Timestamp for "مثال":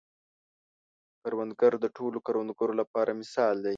3.21-3.55